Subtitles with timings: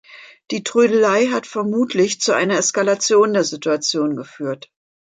[0.49, 4.71] Die Trödelei hat vermutlich zu einer Eskalation der Situation geführt.